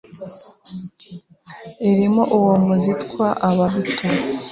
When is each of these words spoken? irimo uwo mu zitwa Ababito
irimo 1.89 2.23
uwo 2.37 2.53
mu 2.65 2.73
zitwa 2.83 3.27
Ababito 3.47 4.07